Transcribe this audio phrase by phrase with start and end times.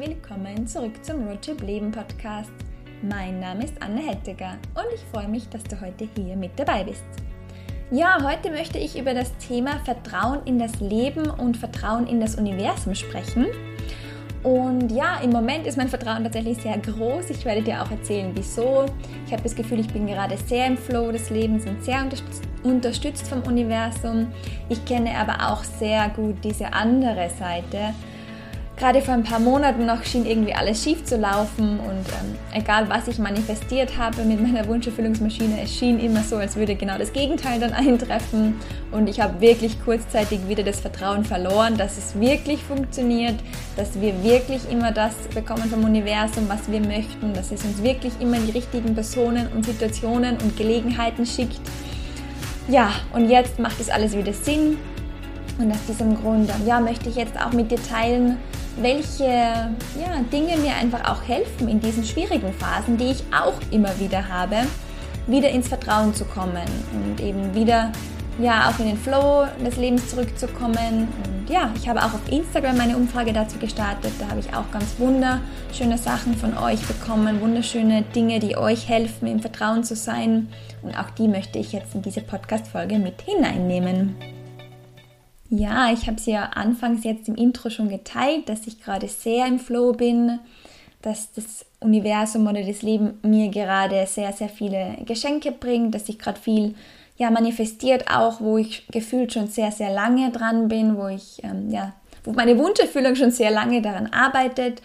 [0.00, 2.50] willkommen zurück zum Roadtrip Leben Podcast.
[3.02, 6.84] Mein Name ist Anne Hettiger und ich freue mich, dass du heute hier mit dabei
[6.84, 7.04] bist.
[7.90, 12.36] Ja, heute möchte ich über das Thema Vertrauen in das Leben und Vertrauen in das
[12.36, 13.48] Universum sprechen.
[14.42, 17.28] Und ja, im Moment ist mein Vertrauen tatsächlich sehr groß.
[17.28, 18.86] Ich werde dir auch erzählen, wieso.
[19.26, 22.02] Ich habe das Gefühl, ich bin gerade sehr im Flow des Lebens und sehr
[22.62, 24.28] unterstützt vom Universum.
[24.70, 27.92] Ich kenne aber auch sehr gut diese andere Seite
[28.80, 32.88] Gerade vor ein paar Monaten noch schien irgendwie alles schief zu laufen und ähm, egal
[32.88, 37.12] was ich manifestiert habe mit meiner Wunscherfüllungsmaschine, es schien immer so, als würde genau das
[37.12, 38.54] Gegenteil dann eintreffen
[38.90, 43.34] und ich habe wirklich kurzzeitig wieder das Vertrauen verloren, dass es wirklich funktioniert,
[43.76, 48.14] dass wir wirklich immer das bekommen vom Universum, was wir möchten, dass es uns wirklich
[48.18, 51.60] immer die richtigen Personen und Situationen und Gelegenheiten schickt.
[52.66, 54.78] Ja, und jetzt macht es alles wieder Sinn
[55.60, 58.38] und aus diesem Grund ja, möchte ich jetzt auch mit dir teilen,
[58.80, 63.98] welche ja, Dinge mir einfach auch helfen in diesen schwierigen Phasen, die ich auch immer
[63.98, 64.56] wieder habe,
[65.26, 67.92] wieder ins Vertrauen zu kommen und eben wieder
[68.40, 71.08] ja auch in den Flow des Lebens zurückzukommen.
[71.24, 74.12] Und ja, ich habe auch auf Instagram eine Umfrage dazu gestartet.
[74.18, 79.26] Da habe ich auch ganz wunderschöne Sachen von euch bekommen, wunderschöne Dinge, die euch helfen,
[79.26, 80.48] im Vertrauen zu sein.
[80.82, 84.16] Und auch die möchte ich jetzt in diese Podcast-Folge mit hineinnehmen.
[85.50, 89.46] Ja, ich habe es ja anfangs jetzt im Intro schon geteilt, dass ich gerade sehr
[89.46, 90.38] im Flow bin,
[91.02, 96.20] dass das Universum oder das Leben mir gerade sehr, sehr viele Geschenke bringt, dass sich
[96.20, 96.76] gerade viel
[97.16, 101.70] ja, manifestiert auch, wo ich gefühlt schon sehr, sehr lange dran bin, wo ich, ähm,
[101.70, 104.80] ja, wo meine Wunscherfüllung schon sehr lange daran arbeitet.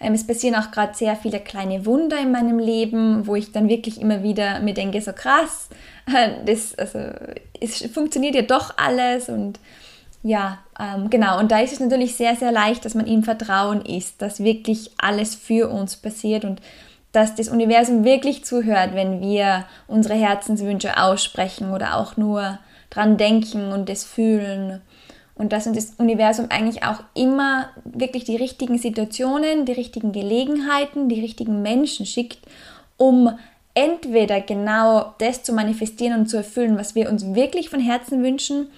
[0.00, 3.68] Ähm, es passieren auch gerade sehr viele kleine Wunder in meinem Leben, wo ich dann
[3.68, 5.68] wirklich immer wieder mir denke, so krass,
[6.46, 7.00] das, also,
[7.60, 9.58] es funktioniert ja doch alles und
[10.26, 11.38] ja, ähm, genau.
[11.38, 14.90] Und da ist es natürlich sehr, sehr leicht, dass man ihm Vertrauen ist, dass wirklich
[14.96, 16.62] alles für uns passiert und
[17.12, 22.58] dass das Universum wirklich zuhört, wenn wir unsere Herzenswünsche aussprechen oder auch nur
[22.88, 24.80] dran denken und es fühlen.
[25.34, 31.10] Und dass uns das Universum eigentlich auch immer wirklich die richtigen Situationen, die richtigen Gelegenheiten,
[31.10, 32.38] die richtigen Menschen schickt,
[32.96, 33.38] um
[33.74, 38.68] entweder genau das zu manifestieren und zu erfüllen, was wir uns wirklich von Herzen wünschen,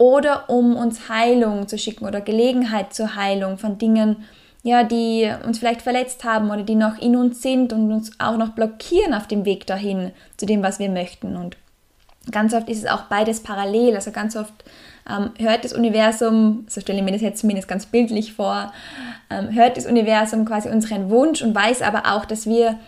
[0.00, 4.24] oder um uns Heilung zu schicken oder Gelegenheit zur Heilung von Dingen,
[4.62, 8.38] ja, die uns vielleicht verletzt haben oder die noch in uns sind und uns auch
[8.38, 11.36] noch blockieren auf dem Weg dahin zu dem, was wir möchten.
[11.36, 11.58] Und
[12.30, 13.94] ganz oft ist es auch beides parallel.
[13.94, 14.54] Also ganz oft
[15.06, 18.72] ähm, hört das Universum, so stelle ich mir das jetzt zumindest ganz bildlich vor,
[19.28, 22.78] ähm, hört das Universum quasi unseren Wunsch und weiß aber auch, dass wir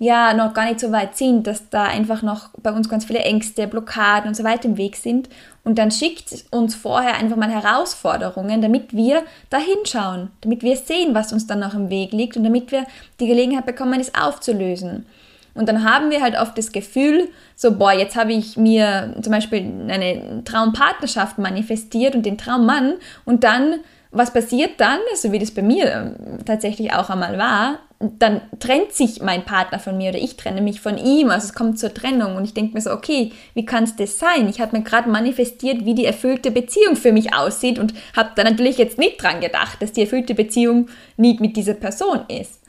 [0.00, 3.18] ja noch gar nicht so weit sind, dass da einfach noch bei uns ganz viele
[3.20, 5.28] Ängste, Blockaden und so weiter im Weg sind.
[5.62, 11.14] Und dann schickt uns vorher einfach mal Herausforderungen, damit wir da hinschauen, damit wir sehen,
[11.14, 12.86] was uns dann noch im Weg liegt und damit wir
[13.20, 15.06] die Gelegenheit bekommen, es aufzulösen.
[15.54, 19.32] Und dann haben wir halt oft das Gefühl, so, boah, jetzt habe ich mir zum
[19.32, 22.94] Beispiel eine Traumpartnerschaft manifestiert und den Traummann
[23.24, 23.80] und dann
[24.12, 28.92] was passiert dann, so wie das bei mir ähm, tatsächlich auch einmal war, dann trennt
[28.92, 31.92] sich mein Partner von mir oder ich trenne mich von ihm, also es kommt zur
[31.92, 34.48] Trennung und ich denke mir so, okay, wie kann es das sein?
[34.48, 38.42] Ich habe mir gerade manifestiert, wie die erfüllte Beziehung für mich aussieht und habe da
[38.42, 40.88] natürlich jetzt nicht dran gedacht, dass die erfüllte Beziehung
[41.18, 42.60] nicht mit dieser Person ist.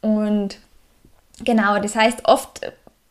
[0.00, 0.58] Und
[1.44, 2.60] genau, das heißt, oft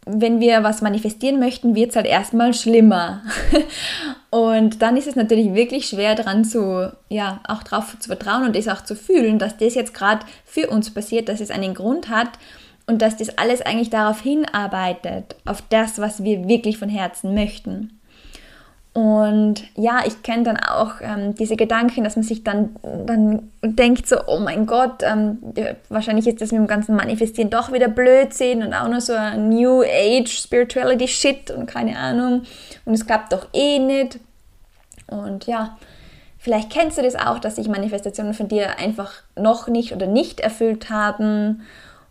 [0.06, 3.22] wenn wir was manifestieren möchten, wird es halt erstmal schlimmer.
[4.31, 8.56] und dann ist es natürlich wirklich schwer daran zu, ja, auch darauf zu vertrauen und
[8.56, 12.09] es auch zu fühlen, dass das jetzt gerade für uns passiert, dass es einen Grund
[12.09, 12.31] hat
[12.88, 18.00] und dass das alles eigentlich darauf hinarbeitet, auf das, was wir wirklich von Herzen möchten.
[18.94, 22.75] Und ja, ich kenne dann auch ähm, diese Gedanken, dass man sich dann,
[23.06, 25.38] dann denkt so, oh mein Gott, ähm,
[25.88, 29.47] wahrscheinlich ist das mit dem ganzen Manifestieren doch wieder Blödsinn und auch nur so ein
[29.47, 32.41] New Age Spirituality Shit und keine Ahnung.
[32.84, 34.19] Und es klappt doch eh nicht.
[35.08, 35.78] Und ja,
[36.38, 40.41] vielleicht kennst du das auch, dass sich Manifestationen von dir einfach noch nicht oder nicht
[40.41, 41.61] erfüllt haben.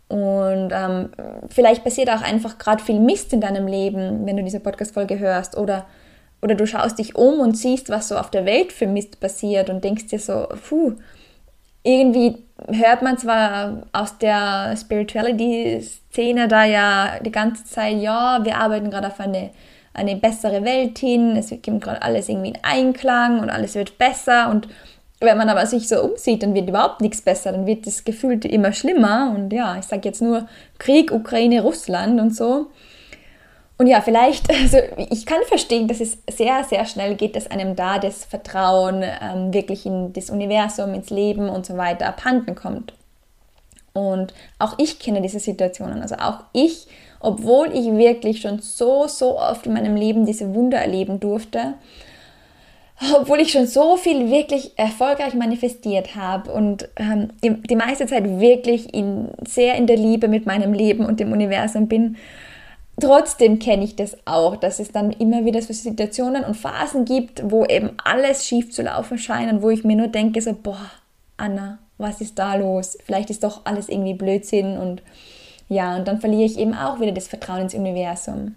[0.07, 1.09] Und ähm,
[1.49, 5.55] vielleicht passiert auch einfach gerade viel Mist in deinem Leben, wenn du diese Podcast-Folge hörst.
[5.55, 5.85] Oder
[6.41, 9.69] oder du schaust dich um und siehst, was so auf der Welt für Mist passiert
[9.69, 10.93] und denkst dir so, puh,
[11.83, 18.91] irgendwie hört man zwar aus der Spirituality-Szene da ja die ganze Zeit, ja, wir arbeiten
[18.91, 19.51] gerade auf eine,
[19.93, 24.49] eine bessere Welt hin, es kommt gerade alles irgendwie in Einklang und alles wird besser
[24.49, 24.67] und
[25.19, 28.43] wenn man aber sich so umsieht, dann wird überhaupt nichts besser, dann wird das Gefühl
[28.45, 30.47] immer schlimmer und ja, ich sage jetzt nur
[30.79, 32.71] Krieg, Ukraine, Russland und so.
[33.81, 34.77] Und ja, vielleicht, also
[35.09, 39.55] ich kann verstehen, dass es sehr, sehr schnell geht, dass einem da das Vertrauen ähm,
[39.55, 42.93] wirklich in das Universum, ins Leben und so weiter abhanden kommt.
[43.93, 46.03] Und auch ich kenne diese Situationen.
[46.03, 46.85] Also auch ich,
[47.19, 51.73] obwohl ich wirklich schon so, so oft in meinem Leben diese Wunder erleben durfte,
[53.15, 58.39] obwohl ich schon so viel wirklich erfolgreich manifestiert habe und ähm, die, die, meiste Zeit
[58.39, 62.17] wirklich in, sehr in der Liebe mit meinem Leben und dem Universum bin,
[63.01, 67.51] trotzdem kenne ich das auch, dass es dann immer wieder so Situationen und Phasen gibt,
[67.51, 70.91] wo eben alles schief zu laufen scheint und wo ich mir nur denke, so, boah,
[71.37, 72.97] Anna, was ist da los?
[73.05, 75.01] Vielleicht ist doch alles irgendwie Blödsinn und
[75.69, 78.55] ja, und dann verliere ich eben auch wieder das Vertrauen ins Universum.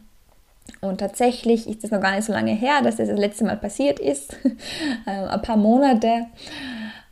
[0.80, 3.56] Und tatsächlich ist es noch gar nicht so lange her, dass das das letzte Mal
[3.56, 4.36] passiert ist.
[5.06, 6.26] Ähm, ein paar Monate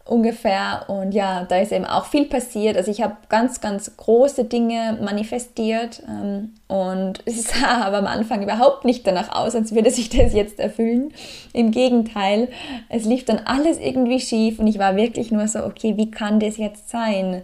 [0.04, 0.84] ungefähr.
[0.88, 2.76] Und ja, da ist eben auch viel passiert.
[2.76, 6.02] Also ich habe ganz, ganz große Dinge manifestiert.
[6.08, 10.34] Ähm, und es sah aber am Anfang überhaupt nicht danach aus, als würde sich das
[10.34, 11.12] jetzt erfüllen.
[11.52, 12.48] Im Gegenteil,
[12.88, 16.40] es lief dann alles irgendwie schief und ich war wirklich nur so, okay, wie kann
[16.40, 17.42] das jetzt sein?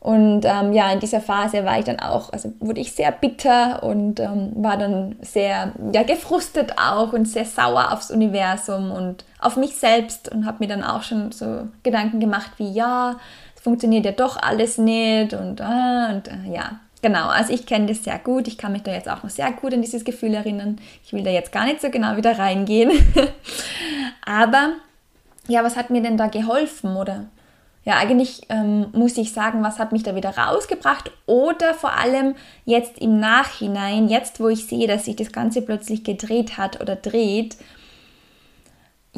[0.00, 3.82] Und ähm, ja, in dieser Phase war ich dann auch, also wurde ich sehr bitter
[3.82, 9.56] und ähm, war dann sehr ja, gefrustet auch und sehr sauer aufs Universum und auf
[9.56, 13.16] mich selbst und habe mir dann auch schon so Gedanken gemacht wie, ja,
[13.54, 17.28] es funktioniert ja doch alles nicht und, äh, und äh, ja, genau.
[17.28, 18.48] Also ich kenne das sehr gut.
[18.48, 20.80] Ich kann mich da jetzt auch noch sehr gut an dieses Gefühl erinnern.
[21.04, 22.90] Ich will da jetzt gar nicht so genau wieder reingehen.
[24.24, 24.74] Aber
[25.48, 27.26] ja, was hat mir denn da geholfen oder
[27.84, 32.34] ja, eigentlich ähm, muss ich sagen, was hat mich da wieder rausgebracht oder vor allem
[32.66, 36.96] jetzt im Nachhinein, jetzt wo ich sehe, dass sich das Ganze plötzlich gedreht hat oder
[36.96, 37.56] dreht,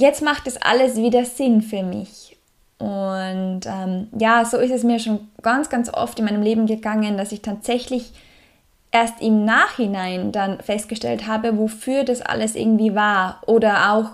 [0.00, 2.36] jetzt macht es alles wieder Sinn für mich.
[2.78, 7.18] Und ähm, ja, so ist es mir schon ganz, ganz oft in meinem Leben gegangen,
[7.18, 8.12] dass ich tatsächlich
[8.90, 14.10] erst im Nachhinein dann festgestellt habe, wofür das alles irgendwie war oder auch,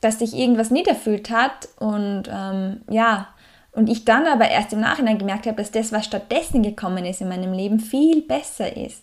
[0.00, 3.28] dass sich irgendwas nicht erfüllt hat und ähm, ja,
[3.72, 7.22] und ich dann aber erst im Nachhinein gemerkt habe, dass das, was stattdessen gekommen ist
[7.22, 9.02] in meinem Leben, viel besser ist.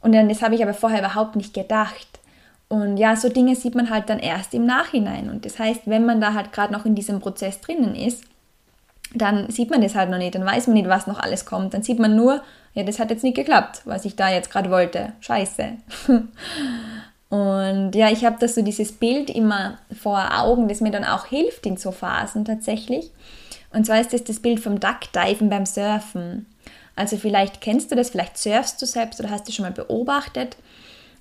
[0.00, 2.19] Und dann, das habe ich aber vorher überhaupt nicht gedacht.
[2.70, 5.28] Und ja, so Dinge sieht man halt dann erst im Nachhinein.
[5.28, 8.22] Und das heißt, wenn man da halt gerade noch in diesem Prozess drinnen ist,
[9.12, 11.74] dann sieht man das halt noch nicht, dann weiß man nicht, was noch alles kommt.
[11.74, 12.42] Dann sieht man nur,
[12.74, 15.14] ja, das hat jetzt nicht geklappt, was ich da jetzt gerade wollte.
[15.18, 15.72] Scheiße.
[17.28, 21.26] Und ja, ich habe da so dieses Bild immer vor Augen, das mir dann auch
[21.26, 23.10] hilft in so Phasen tatsächlich.
[23.72, 26.46] Und zwar ist das das Bild vom Duckdiven beim Surfen.
[26.94, 30.56] Also vielleicht kennst du das, vielleicht surfst du selbst oder hast du schon mal beobachtet.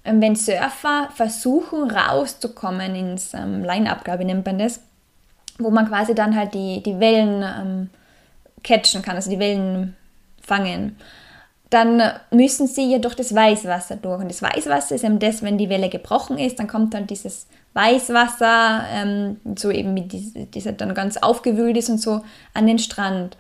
[0.04, 4.81] Ähm, wenn Surfer versuchen rauszukommen ins ähm, ich, nennt man das,
[5.57, 7.90] wo man quasi dann halt die, die Wellen ähm,
[8.63, 9.96] catchen kann, also die Wellen
[10.42, 10.96] fangen
[11.69, 12.01] dann
[12.31, 14.22] müssen sie ja durch das Weißwasser durch.
[14.22, 17.48] Und das Weißwasser ist eben das, wenn die Welle gebrochen ist, dann kommt dann dieses
[17.74, 22.22] Weißwasser, ähm, so eben mit dieser, dieser dann ganz aufgewühlt ist und so,
[22.54, 23.38] an den Strand.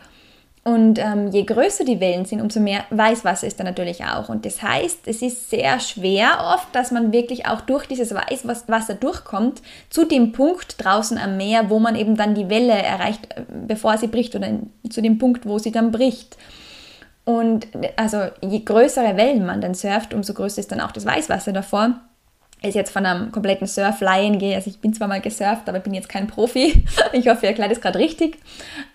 [0.69, 4.29] Und ähm, je größer die Wellen sind, umso mehr Weißwasser ist da natürlich auch.
[4.29, 8.93] Und das heißt, es ist sehr schwer oft, dass man wirklich auch durch dieses Weißwasser
[8.93, 13.41] durchkommt, zu dem Punkt draußen am Meer, wo man eben dann die Welle erreicht, äh,
[13.67, 14.47] bevor sie bricht, oder
[14.87, 16.37] zu dem Punkt, wo sie dann bricht.
[17.25, 21.51] Und also je größere Wellen man dann surft, umso größer ist dann auch das Weißwasser
[21.51, 21.95] davor.
[22.61, 25.95] Ist jetzt von einem kompletten Surflaien gehe, also ich bin zwar mal gesurft, aber bin
[25.95, 26.85] jetzt kein Profi.
[27.13, 28.37] Ich hoffe, ihr erklärt es gerade richtig.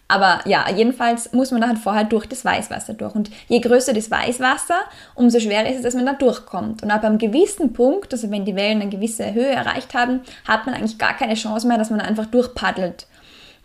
[0.06, 3.14] Aber ja, jedenfalls muss man da halt vorher durch das Weißwasser durch.
[3.14, 4.78] Und je größer das Weißwasser,
[5.14, 6.82] umso schwerer ist es, dass man da durchkommt.
[6.82, 10.66] Und ab einem gewissen Punkt, also wenn die Wellen eine gewisse Höhe erreicht haben, hat
[10.66, 13.06] man eigentlich gar keine Chance mehr, dass man einfach durchpaddelt.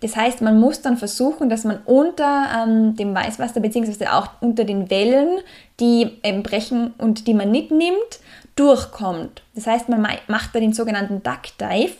[0.02, 4.64] Das heißt, man muss dann versuchen, dass man unter ähm, dem Weißwasser beziehungsweise auch unter
[4.64, 5.40] den Wellen,
[5.82, 8.20] die ähm, brechen und die man nicht nimmt,
[8.56, 9.42] durchkommt.
[9.56, 11.96] Das heißt, man macht da den sogenannten Duck Dive.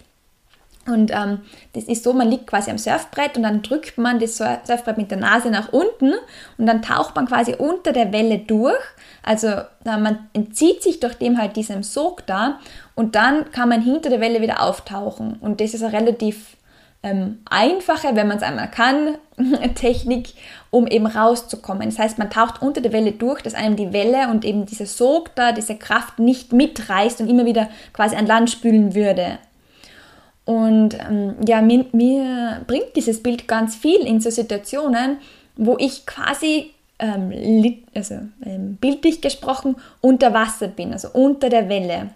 [0.88, 1.42] Und ähm,
[1.74, 5.12] das ist so, man liegt quasi am Surfbrett und dann drückt man das Surfbrett mit
[5.12, 6.14] der Nase nach unten
[6.58, 8.80] und dann taucht man quasi unter der Welle durch.
[9.22, 9.50] Also
[9.84, 12.60] man entzieht sich durch dem halt diesem Sog da
[12.96, 15.38] und dann kann man hinter der Welle wieder auftauchen.
[15.42, 16.58] Und das ist eine relativ
[17.02, 19.18] ähm, einfache, wenn man es einmal kann,
[19.76, 20.34] Technik,
[20.70, 21.90] um eben rauszukommen.
[21.90, 24.86] Das heißt, man taucht unter der Welle durch, dass einem die Welle und eben dieser
[24.86, 29.40] Sog da, diese Kraft nicht mitreißt und immer wieder quasi an Land spülen würde.
[30.50, 35.18] Und ähm, ja, mir, mir, bringt dieses Bild ganz viel in so Situationen,
[35.56, 37.32] wo ich quasi ähm,
[37.94, 42.10] also, ähm, bildlich gesprochen unter Wasser bin, also unter der Welle.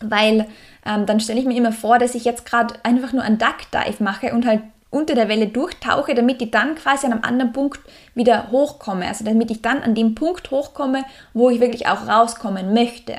[0.00, 0.46] Weil
[0.86, 3.58] ähm, dann stelle ich mir immer vor, dass ich jetzt gerade einfach nur einen Duck
[3.70, 7.52] Dive mache und halt unter der Welle durchtauche, damit ich dann quasi an einem anderen
[7.52, 7.80] Punkt
[8.14, 9.06] wieder hochkomme.
[9.06, 13.16] Also damit ich dann an dem Punkt hochkomme, wo ich wirklich auch rauskommen möchte.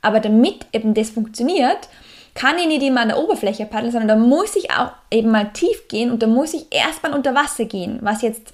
[0.00, 1.90] Aber damit eben das funktioniert,
[2.34, 5.52] kann ich nicht immer an der Oberfläche paddeln, sondern da muss ich auch eben mal
[5.52, 8.52] tief gehen und da muss ich erstmal unter Wasser gehen, was jetzt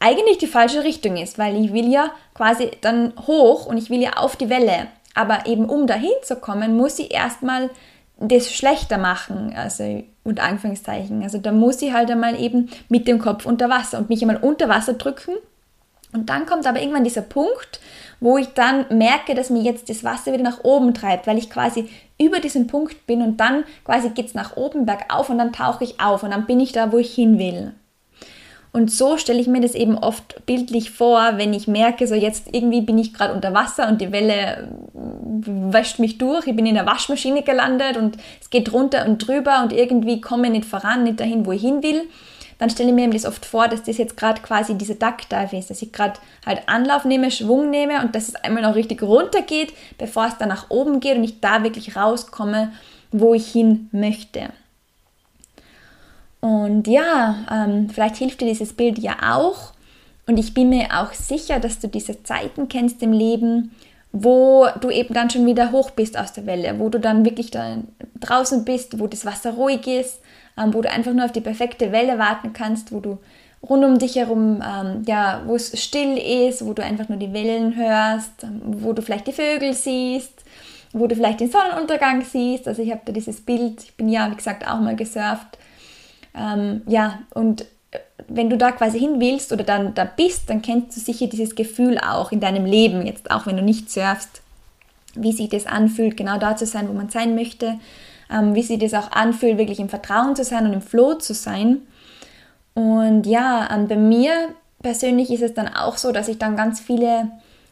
[0.00, 4.02] eigentlich die falsche Richtung ist, weil ich will ja quasi dann hoch und ich will
[4.02, 4.88] ja auf die Welle.
[5.14, 7.70] Aber eben um dahin zu kommen, muss ich erstmal
[8.18, 11.22] das schlechter machen, also unter Anführungszeichen.
[11.22, 14.38] Also da muss ich halt einmal eben mit dem Kopf unter Wasser und mich einmal
[14.38, 15.34] unter Wasser drücken.
[16.12, 17.80] Und dann kommt aber irgendwann dieser Punkt,
[18.20, 21.50] wo ich dann merke, dass mir jetzt das Wasser wieder nach oben treibt, weil ich
[21.50, 21.88] quasi
[22.24, 25.84] über diesen Punkt bin und dann quasi geht es nach oben bergauf und dann tauche
[25.84, 27.72] ich auf und dann bin ich da, wo ich hin will.
[28.72, 32.48] Und so stelle ich mir das eben oft bildlich vor, wenn ich merke, so jetzt
[32.52, 36.64] irgendwie bin ich gerade unter Wasser und die Welle äh, wäscht mich durch, ich bin
[36.64, 40.64] in der Waschmaschine gelandet und es geht runter und drüber und irgendwie komme ich nicht
[40.64, 42.08] voran, nicht dahin, wo ich hin will.
[42.62, 45.70] Dann stelle ich mir das oft vor, dass das jetzt gerade quasi diese Duckdive ist,
[45.70, 49.42] dass ich gerade halt Anlauf nehme, Schwung nehme und dass es einmal noch richtig runter
[49.42, 52.72] geht, bevor es dann nach oben geht und ich da wirklich rauskomme,
[53.10, 54.50] wo ich hin möchte.
[56.38, 59.72] Und ja, ähm, vielleicht hilft dir dieses Bild ja auch.
[60.28, 63.74] Und ich bin mir auch sicher, dass du diese Zeiten kennst im Leben,
[64.12, 67.50] wo du eben dann schon wieder hoch bist aus der Welle, wo du dann wirklich
[67.50, 67.88] dann
[68.20, 70.20] draußen bist, wo das Wasser ruhig ist,
[70.58, 73.18] ähm, wo du einfach nur auf die perfekte Welle warten kannst, wo du
[73.62, 77.32] rund um dich herum, ähm, ja, wo es still ist, wo du einfach nur die
[77.32, 80.44] Wellen hörst, ähm, wo du vielleicht die Vögel siehst,
[80.92, 82.66] wo du vielleicht den Sonnenuntergang siehst.
[82.66, 85.58] Also ich habe da dieses Bild, ich bin ja, wie gesagt, auch mal gesurft
[86.34, 90.62] ähm, ja, und äh, wenn du da quasi hin willst oder dann da bist, dann
[90.62, 94.42] kennst du sicher dieses Gefühl auch in deinem Leben, jetzt auch wenn du nicht surfst,
[95.14, 97.78] wie sich das anfühlt, genau da zu sein, wo man sein möchte,
[98.30, 101.34] ähm, wie sich das auch anfühlt, wirklich im Vertrauen zu sein und im Flow zu
[101.34, 101.82] sein.
[102.74, 104.32] Und ja, ähm, bei mir
[104.82, 107.30] persönlich ist es dann auch so, dass ich dann ganz viele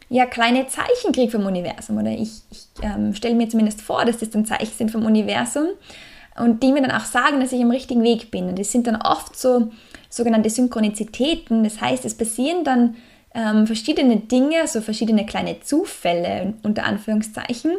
[0.09, 1.97] ja, kleine Zeichen kriege vom Universum.
[1.97, 5.67] Oder ich, ich ähm, stelle mir zumindest vor, dass das dann Zeichen sind vom Universum
[6.37, 8.49] und die mir dann auch sagen, dass ich im richtigen Weg bin.
[8.49, 9.71] Und das sind dann oft so
[10.09, 11.63] sogenannte Synchronizitäten.
[11.63, 12.95] Das heißt, es passieren dann
[13.33, 17.71] ähm, verschiedene Dinge, so verschiedene kleine Zufälle unter Anführungszeichen,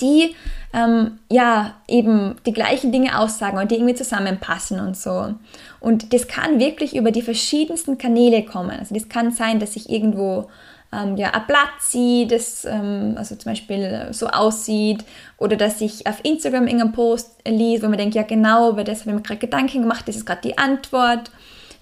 [0.00, 0.34] die
[0.72, 5.34] ähm, ja eben die gleichen Dinge aussagen und die irgendwie zusammenpassen und so.
[5.80, 8.78] Und das kann wirklich über die verschiedensten Kanäle kommen.
[8.78, 10.48] Also das kann sein, dass ich irgendwo
[10.92, 15.04] ähm, ja, ein Blatt sieht, das ähm, also zum Beispiel so aussieht,
[15.38, 19.00] oder dass ich auf Instagram irgendeinen Post liest, wo man denkt, ja genau, über das
[19.00, 21.30] habe ich mir gerade Gedanken gemacht, das ist gerade die Antwort.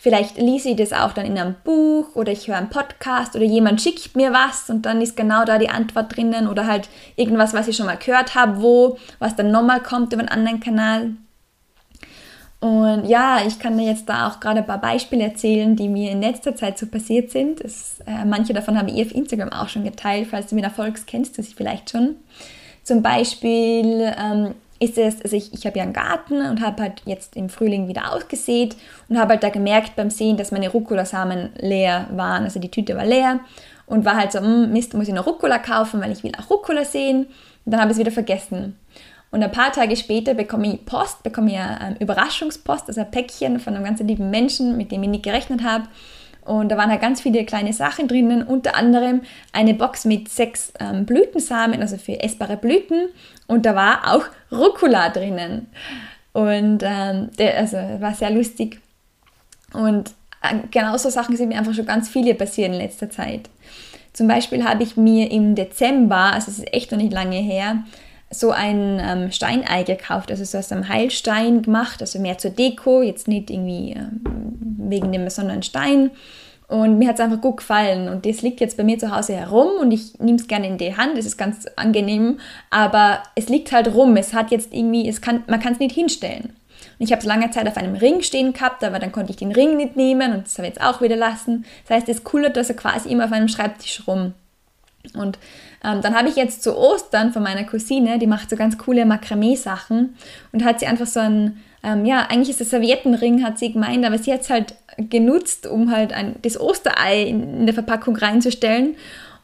[0.01, 3.45] Vielleicht lese ich das auch dann in einem Buch oder ich höre einen Podcast oder
[3.45, 7.53] jemand schickt mir was und dann ist genau da die Antwort drinnen oder halt irgendwas,
[7.53, 11.11] was ich schon mal gehört habe, wo, was dann nochmal kommt über einen anderen Kanal.
[12.61, 16.11] Und ja, ich kann dir jetzt da auch gerade ein paar Beispiele erzählen, die mir
[16.11, 17.63] in letzter Zeit so passiert sind.
[17.63, 20.71] Das, äh, manche davon habe ich auf Instagram auch schon geteilt, falls du mir da
[20.71, 22.17] folgst, kennst du sie vielleicht schon.
[22.83, 27.03] Zum Beispiel ähm, ist es, also ich, ich habe ja einen Garten und habe halt
[27.05, 28.77] jetzt im Frühling wieder ausgesät
[29.09, 32.45] und habe halt da gemerkt beim Sehen, dass meine Rucola-Samen leer waren.
[32.45, 33.41] Also die Tüte war leer
[33.87, 36.51] und war halt so, hm, Mist, muss ich noch Rucola kaufen, weil ich will auch
[36.51, 37.27] Rucola sehen.
[37.65, 38.77] Und dann habe ich es wieder vergessen.
[39.31, 43.61] Und ein paar Tage später bekomme ich Post, bekomme ich eine Überraschungspost, also ein Päckchen
[43.61, 45.85] von einem ganz lieben Menschen, mit dem ich nicht gerechnet habe.
[46.49, 49.21] Und da waren halt ganz viele kleine Sachen drinnen, unter anderem
[49.53, 53.09] eine Box mit sechs ähm, Blütensamen, also für essbare Blüten.
[53.49, 55.67] Und da war auch Rucola drinnen.
[56.33, 58.81] Und ähm, der, also war sehr lustig.
[59.73, 60.11] Und
[60.43, 63.51] äh, genauso Sachen sind mir einfach schon ganz viele passiert in letzter Zeit.
[64.13, 67.85] Zum Beispiel habe ich mir im Dezember, also es ist echt noch nicht lange her,
[68.31, 73.03] so ein ähm, Steinei gekauft, also so aus einem Heilstein gemacht, also mehr zur Deko,
[73.03, 74.07] jetzt nicht irgendwie äh,
[74.79, 76.11] wegen dem besonderen Stein.
[76.69, 79.35] Und mir hat es einfach gut gefallen und das liegt jetzt bei mir zu Hause
[79.35, 83.49] herum und ich nehme es gerne in die Hand, das ist ganz angenehm, aber es
[83.49, 86.53] liegt halt rum, es hat jetzt irgendwie, es kann, man kann es nicht hinstellen.
[86.99, 89.37] Und ich habe es lange Zeit auf einem Ring stehen gehabt, aber dann konnte ich
[89.37, 91.65] den Ring nicht nehmen und das habe ich jetzt auch wieder lassen.
[91.87, 94.35] Das heißt, es kullert also quasi immer auf einem Schreibtisch rum.
[95.15, 95.39] Und
[95.83, 99.07] ähm, dann habe ich jetzt zu Ostern von meiner Cousine, die macht so ganz coole
[99.07, 100.17] Makramee-Sachen
[100.53, 104.05] und hat sie einfach so ein, ähm, ja, eigentlich ist das Serviettenring, hat sie gemeint,
[104.05, 108.17] aber sie hat es halt genutzt, um halt ein, das Osterei in, in der Verpackung
[108.17, 108.97] reinzustellen.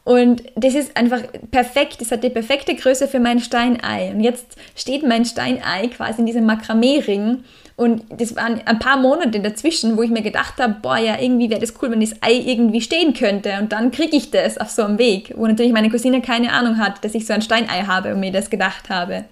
[0.03, 4.11] Und das ist einfach perfekt, das hat die perfekte Größe für mein Steinei.
[4.11, 7.43] Und jetzt steht mein Steinei quasi in diesem Makramee-Ring
[7.77, 11.49] und das waren ein paar Monate dazwischen, wo ich mir gedacht habe, boah, ja, irgendwie
[11.49, 13.57] wäre das cool, wenn das Ei irgendwie stehen könnte.
[13.59, 16.77] Und dann kriege ich das auf so einem Weg, wo natürlich meine Cousine keine Ahnung
[16.77, 19.25] hat, dass ich so ein Steinei habe und mir das gedacht habe.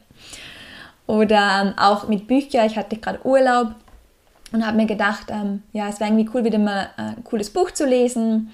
[1.07, 2.67] Oder ähm, auch mit Büchern.
[2.67, 3.75] Ich hatte gerade Urlaub
[4.53, 7.71] und habe mir gedacht, ähm, ja, es wäre irgendwie cool, wieder mal ein cooles Buch
[7.71, 8.51] zu lesen.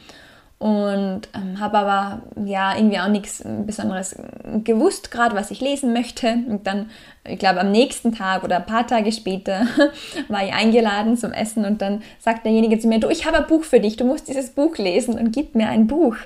[0.59, 4.17] und ähm, habe aber ja irgendwie auch nichts Besonderes
[4.65, 6.33] gewusst, gerade was ich lesen möchte.
[6.49, 6.89] Und dann,
[7.25, 9.67] ich glaube, am nächsten Tag oder ein paar Tage später
[10.27, 13.47] war ich eingeladen zum Essen und dann sagt derjenige zu mir, du, ich habe ein
[13.47, 16.17] Buch für dich, du musst dieses Buch lesen und gib mir ein Buch.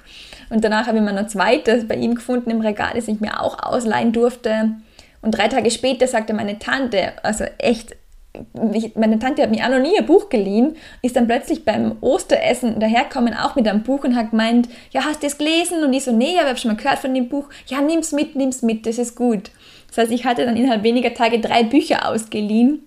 [0.50, 3.40] Und danach habe ich mir noch zweites bei ihm gefunden im Regal, das ich mir
[3.40, 4.72] auch ausleihen durfte.
[5.22, 7.96] Und drei Tage später sagte meine Tante, also echt
[8.96, 12.80] meine Tante hat mir auch noch nie ein Buch geliehen, ist dann plötzlich beim Osteressen
[12.80, 15.84] daherkommen, auch mit einem Buch und hat gemeint, ja, hast du es gelesen?
[15.84, 17.50] Und ich so, nee, aber ich habe schon mal gehört von dem Buch.
[17.68, 19.52] Ja, nimm's mit, nimm's mit, das ist gut.
[19.88, 22.82] Das heißt, ich hatte dann innerhalb weniger Tage drei Bücher ausgeliehen,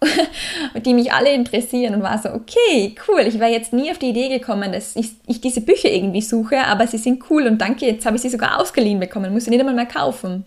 [0.86, 4.08] die mich alle interessieren und war so, okay, cool, ich wäre jetzt nie auf die
[4.08, 7.86] Idee gekommen, dass ich, ich, diese Bücher irgendwie suche, aber sie sind cool und danke,
[7.86, 10.44] jetzt habe ich sie sogar ausgeliehen bekommen, muss sie nicht einmal mehr kaufen.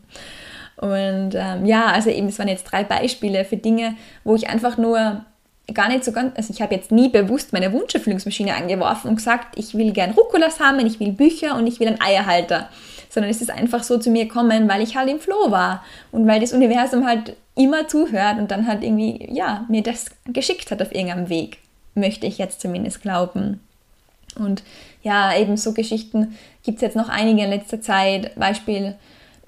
[0.77, 4.77] Und ähm, ja, also eben, es waren jetzt drei Beispiele für Dinge, wo ich einfach
[4.77, 5.25] nur
[5.73, 9.57] gar nicht so ganz, also ich habe jetzt nie bewusst meine Wunscherfüllungsmaschine angeworfen und gesagt,
[9.57, 12.69] ich will gern Rucolas haben, ich will Bücher und ich will einen Eierhalter.
[13.09, 16.27] Sondern es ist einfach so zu mir gekommen, weil ich halt im Flow war und
[16.27, 20.81] weil das Universum halt immer zuhört und dann halt irgendwie, ja, mir das geschickt hat
[20.81, 21.57] auf irgendeinem Weg.
[21.95, 23.59] Möchte ich jetzt zumindest glauben.
[24.37, 24.61] Und
[25.01, 28.35] ja, eben so Geschichten gibt es jetzt noch einige in letzter Zeit.
[28.35, 28.95] Beispiel,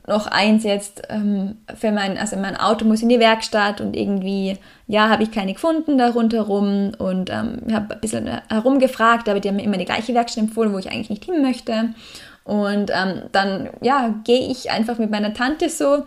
[0.10, 4.58] noch eins jetzt ähm, für mein, also mein Auto muss in die Werkstatt und irgendwie,
[4.88, 9.48] ja, habe ich keine gefunden da rundherum und ähm, habe ein bisschen herumgefragt, aber die
[9.48, 11.94] haben mir immer die gleiche Werkstatt empfohlen, wo ich eigentlich nicht hin möchte.
[12.44, 16.06] Und ähm, dann, ja, gehe ich einfach mit meiner Tante so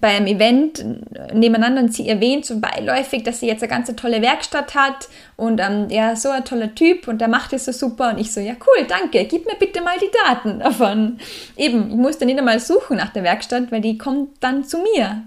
[0.00, 0.84] bei einem Event
[1.32, 5.60] nebeneinander und sie erwähnt so beiläufig, dass sie jetzt eine ganz tolle Werkstatt hat und
[5.60, 8.40] ähm, ja, so ein toller Typ und der macht es so super und ich so,
[8.40, 11.18] ja cool, danke, gib mir bitte mal die Daten davon.
[11.56, 15.22] Eben, ich musste nicht einmal suchen nach der Werkstatt, weil die kommt dann zu mir.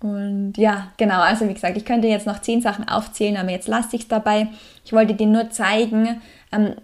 [0.00, 3.68] Und ja, genau, also wie gesagt, ich könnte jetzt noch zehn Sachen aufzählen, aber jetzt
[3.68, 4.48] lasse ich es dabei.
[4.84, 6.20] Ich wollte dir nur zeigen, ähm,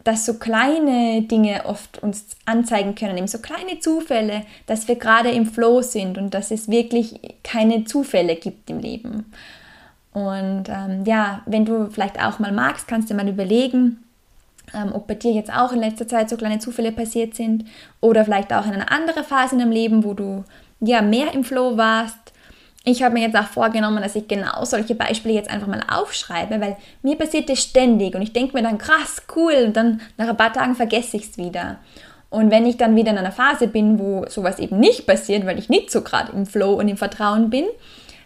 [0.05, 5.31] dass so kleine Dinge oft uns anzeigen können, eben so kleine Zufälle, dass wir gerade
[5.31, 9.31] im Flow sind und dass es wirklich keine Zufälle gibt im Leben.
[10.13, 14.03] Und ähm, ja, wenn du vielleicht auch mal magst, kannst du mal überlegen,
[14.75, 17.65] ähm, ob bei dir jetzt auch in letzter Zeit so kleine Zufälle passiert sind
[18.01, 20.45] oder vielleicht auch in einer anderen Phase in deinem Leben, wo du
[20.81, 22.28] ja mehr im Flow warst
[22.89, 26.61] ich habe mir jetzt auch vorgenommen, dass ich genau solche Beispiele jetzt einfach mal aufschreibe,
[26.61, 30.29] weil mir passiert das ständig und ich denke mir dann, krass, cool, und dann nach
[30.29, 31.79] ein paar Tagen vergesse ich es wieder.
[32.31, 35.59] Und wenn ich dann wieder in einer Phase bin, wo sowas eben nicht passiert, weil
[35.59, 37.65] ich nicht so gerade im Flow und im Vertrauen bin,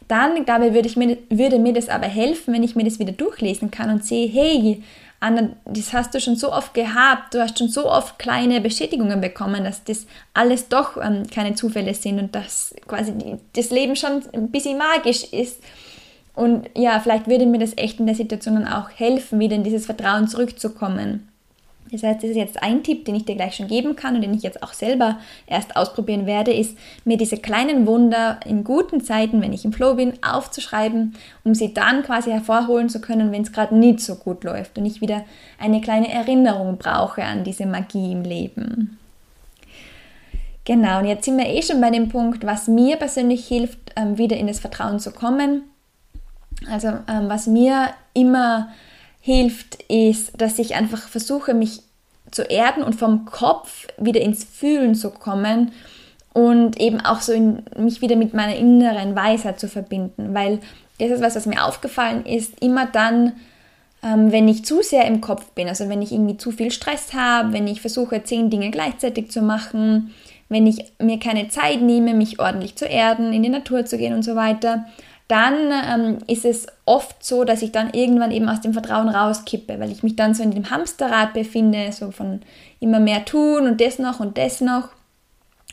[0.09, 2.99] dann glaube ich, würde, ich mir, würde mir das aber helfen, wenn ich mir das
[2.99, 4.83] wieder durchlesen kann und sehe, hey,
[5.23, 9.21] Anna, das hast du schon so oft gehabt, du hast schon so oft kleine Bestätigungen
[9.21, 13.95] bekommen, dass das alles doch ähm, keine Zufälle sind und dass quasi die, das Leben
[13.95, 15.63] schon ein bisschen magisch ist.
[16.35, 19.63] Und ja, vielleicht würde mir das echt in der Situation dann auch helfen, wieder in
[19.63, 21.29] dieses Vertrauen zurückzukommen.
[21.93, 24.23] Das heißt, das ist jetzt ein Tipp, den ich dir gleich schon geben kann und
[24.23, 29.03] den ich jetzt auch selber erst ausprobieren werde, ist mir diese kleinen Wunder in guten
[29.03, 33.43] Zeiten, wenn ich im Flow bin, aufzuschreiben, um sie dann quasi hervorholen zu können, wenn
[33.43, 35.25] es gerade nicht so gut läuft und ich wieder
[35.61, 38.99] eine kleine Erinnerung brauche an diese Magie im Leben.
[40.65, 44.17] Genau, und jetzt sind wir eh schon bei dem Punkt, was mir persönlich hilft, ähm,
[44.17, 45.65] wieder in das Vertrauen zu kommen.
[46.71, 48.69] Also ähm, was mir immer
[49.23, 51.81] hilft, ist, dass ich einfach versuche, mich
[52.31, 55.73] zu erden und vom Kopf wieder ins Fühlen zu kommen
[56.33, 60.59] und eben auch so in, mich wieder mit meiner inneren Weisheit zu verbinden, weil
[60.99, 63.35] das ist was, was mir aufgefallen ist, immer dann,
[64.03, 67.13] ähm, wenn ich zu sehr im Kopf bin, also wenn ich irgendwie zu viel Stress
[67.13, 70.13] habe, wenn ich versuche, zehn Dinge gleichzeitig zu machen,
[70.49, 74.15] wenn ich mir keine Zeit nehme, mich ordentlich zu erden, in die Natur zu gehen
[74.15, 74.87] und so weiter,
[75.29, 79.81] dann ähm, ist es oft so, dass ich dann irgendwann eben aus dem Vertrauen rauskippe,
[79.81, 82.41] weil ich mich dann so in dem Hamsterrad befinde, so von
[82.81, 84.89] immer mehr tun und das noch und das noch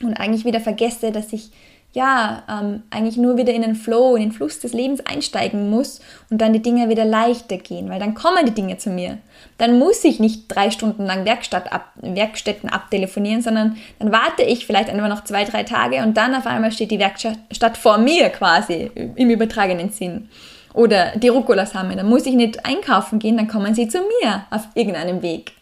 [0.01, 1.51] und eigentlich wieder vergesse, dass ich
[1.91, 6.01] ja, ähm, eigentlich nur wieder in den Flow, in den Fluss des Lebens einsteigen muss
[6.29, 9.17] und dann die Dinge wieder leichter gehen, weil dann kommen die Dinge zu mir.
[9.57, 14.67] Dann muss ich nicht drei Stunden lang Werkstatt ab, Werkstätten abtelefonieren, sondern dann warte ich
[14.67, 18.29] vielleicht einfach noch zwei, drei Tage und dann auf einmal steht die Werkstatt vor mir
[18.29, 20.29] quasi im übertragenen Sinn.
[20.75, 23.97] Oder die Rucolas haben wir, dann muss ich nicht einkaufen gehen, dann kommen sie zu
[23.97, 25.53] mir auf irgendeinem Weg.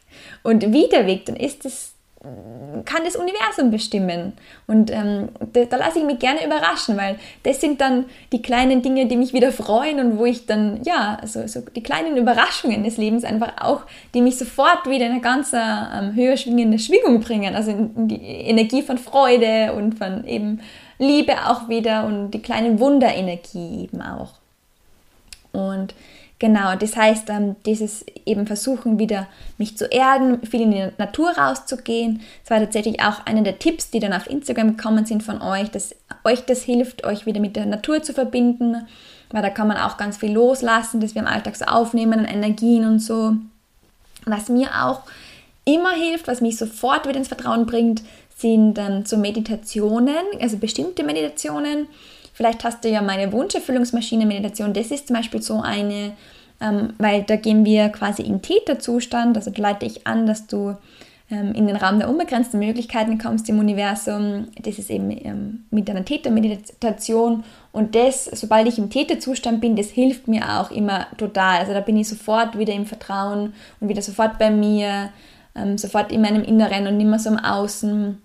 [0.44, 1.94] Und wie der Weg dann ist, das
[2.86, 4.34] kann das Universum bestimmen.
[4.66, 8.82] Und ähm, da, da lasse ich mich gerne überraschen, weil das sind dann die kleinen
[8.82, 12.84] Dinge, die mich wieder freuen und wo ich dann, ja, also so die kleinen Überraschungen
[12.84, 13.82] des Lebens einfach auch,
[14.14, 18.08] die mich sofort wieder in eine ganz ähm, höher schwingende Schwingung bringen, also in, in
[18.08, 20.62] die Energie von Freude und von eben
[21.00, 24.34] Liebe auch wieder und die kleinen Wunderenergie eben auch.
[25.52, 25.94] Und
[26.40, 31.32] Genau, das heißt, ähm, dieses eben versuchen, wieder mich zu erden, viel in die Natur
[31.32, 32.22] rauszugehen.
[32.44, 35.72] Das war tatsächlich auch einer der Tipps, die dann auf Instagram gekommen sind von euch,
[35.72, 38.88] dass euch das hilft, euch wieder mit der Natur zu verbinden,
[39.32, 42.26] weil da kann man auch ganz viel loslassen, das wir im Alltag so aufnehmen an
[42.26, 43.34] Energien und so.
[44.26, 45.02] Was mir auch
[45.66, 48.04] immer hilft, was mich sofort wieder ins Vertrauen bringt,
[48.36, 51.88] sind dann so Meditationen, also bestimmte Meditationen.
[52.38, 56.12] Vielleicht hast du ja meine Wunscherfüllungsmaschine-Meditation, das ist zum Beispiel so eine,
[56.62, 60.76] ähm, weil da gehen wir quasi in Täterzustand, also da leite ich an, dass du
[61.32, 64.50] ähm, in den Raum der unbegrenzten Möglichkeiten kommst im Universum.
[64.62, 69.90] Das ist eben ähm, mit einer Tätermeditation und das, sobald ich im Täterzustand bin, das
[69.90, 71.62] hilft mir auch immer total.
[71.62, 75.10] Also da bin ich sofort wieder im Vertrauen und wieder sofort bei mir,
[75.56, 78.22] ähm, sofort in meinem Inneren und nicht mehr so im Außen.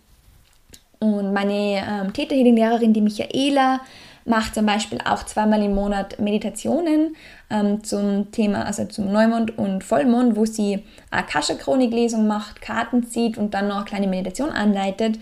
[1.02, 3.80] Und meine ähm, Theta Lehrerin, die Michaela,
[4.24, 7.16] macht zum Beispiel auch zweimal im Monat Meditationen
[7.50, 13.52] ähm, zum Thema, also zum Neumond und Vollmond, wo sie Akasha-Chronik-Lesung macht, Karten zieht und
[13.52, 15.18] dann noch eine kleine Meditation anleitet.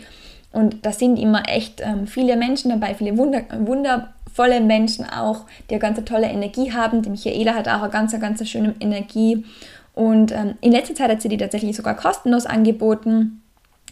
[0.52, 5.74] Und da sind immer echt ähm, viele Menschen dabei, viele Wunder, wundervolle Menschen auch, die
[5.76, 7.00] eine ganz tolle Energie haben.
[7.00, 9.46] Die Michaela hat auch eine ganz, ganz schöne Energie.
[9.94, 13.40] Und ähm, in letzter Zeit hat sie die tatsächlich sogar kostenlos angeboten.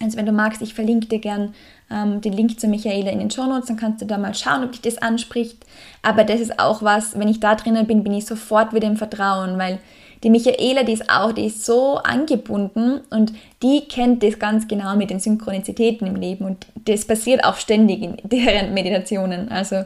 [0.03, 1.55] Also wenn du magst, ich verlinke dir gern
[1.91, 4.65] ähm, den Link zu Michaela in den Show Notes, dann kannst du da mal schauen,
[4.65, 5.65] ob dich das anspricht.
[6.03, 8.97] Aber das ist auch was, wenn ich da drinnen bin, bin ich sofort wieder im
[8.97, 9.79] Vertrauen, weil
[10.25, 13.33] die Michaela, die ist auch, die ist so angebunden und
[13.63, 18.03] die kennt das ganz genau mit den Synchronizitäten im Leben und das passiert auch ständig
[18.03, 19.49] in deren Meditationen.
[19.51, 19.85] Also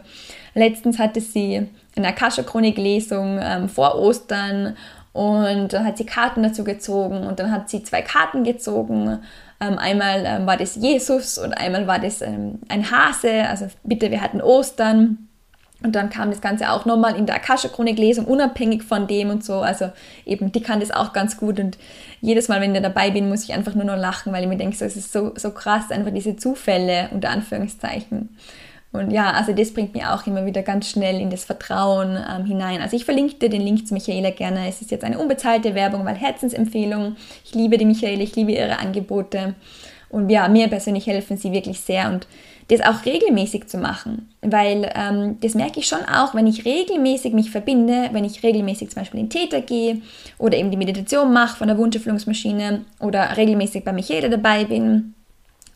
[0.55, 4.77] letztens hatte sie eine Akasha-Chronik-Lesung ähm, vor Ostern
[5.13, 9.19] und dann hat sie Karten dazu gezogen und dann hat sie zwei Karten gezogen.
[9.63, 13.47] Ähm, einmal ähm, war das Jesus und einmal war das ähm, ein Hase.
[13.49, 15.29] Also bitte, wir hatten Ostern.
[15.85, 19.55] Und dann kam das Ganze auch nochmal in der Akasha-Chronik-Lesung, unabhängig von dem und so.
[19.61, 19.91] Also
[20.25, 21.59] eben, die kann das auch ganz gut.
[21.59, 21.77] Und
[22.21, 24.57] jedes Mal, wenn ich dabei bin, muss ich einfach nur noch lachen, weil ich mir
[24.57, 28.29] denke, so, es ist so, so krass, einfach diese Zufälle, unter Anführungszeichen.
[28.93, 32.45] Und ja, also das bringt mir auch immer wieder ganz schnell in das Vertrauen ähm,
[32.45, 32.83] hinein.
[32.83, 34.69] Also ich verlinke dir den Link zu Michaela gerne.
[34.69, 37.17] Es ist jetzt eine unbezahlte Werbung, weil Herzensempfehlung.
[37.45, 39.55] Ich liebe die Michaela, ich liebe ihre Angebote.
[40.11, 42.27] Und ja, mir persönlich helfen sie wirklich sehr und
[42.69, 47.33] das auch regelmäßig zu machen, weil ähm, das merke ich schon auch, wenn ich regelmäßig
[47.33, 50.01] mich verbinde, wenn ich regelmäßig zum Beispiel in Täter gehe
[50.39, 55.15] oder eben die Meditation mache von der Wunscherfüllungsmaschine oder regelmäßig bei Michaela dabei bin,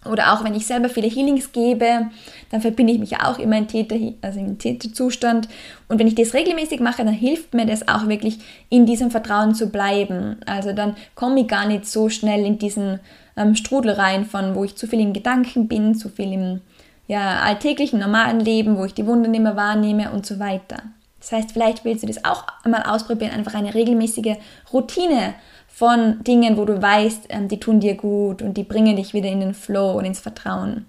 [0.06, 2.08] oder auch wenn ich selber viele Healings gebe,
[2.50, 5.48] dann verbinde ich mich auch immer in Täter, also im Täterzustand.
[5.88, 8.38] Und wenn ich das regelmäßig mache, dann hilft mir das auch wirklich,
[8.68, 10.36] in diesem Vertrauen zu bleiben.
[10.46, 13.00] Also dann komme ich gar nicht so schnell in diesen
[13.36, 16.60] ähm, Strudel rein von, wo ich zu viel in Gedanken bin, zu viel im
[17.06, 20.82] ja, alltäglichen, normalen Leben, wo ich die Wunder nicht mehr wahrnehme und so weiter.
[21.20, 24.36] Das heißt, vielleicht willst du das auch einmal ausprobieren, einfach eine regelmäßige
[24.72, 25.34] Routine
[25.76, 29.28] von Dingen, wo du weißt, ähm, die tun dir gut und die bringen dich wieder
[29.28, 30.86] in den Flow und ins Vertrauen.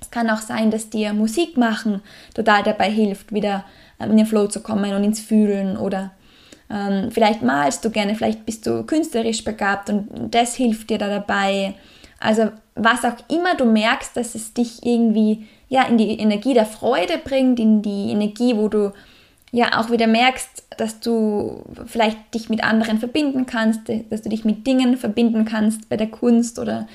[0.00, 2.00] Es kann auch sein, dass dir Musik machen
[2.32, 3.66] total dabei hilft, wieder
[4.00, 6.12] ähm, in den Flow zu kommen und ins Fühlen oder
[6.70, 11.10] ähm, vielleicht malst du gerne, vielleicht bist du künstlerisch begabt und das hilft dir da
[11.10, 11.74] dabei.
[12.18, 16.64] Also was auch immer du merkst, dass es dich irgendwie ja in die Energie der
[16.64, 18.94] Freude bringt, in die Energie, wo du
[19.56, 24.44] ja auch wieder merkst, dass du vielleicht dich mit anderen verbinden kannst, dass du dich
[24.44, 26.86] mit Dingen verbinden kannst bei der Kunst oder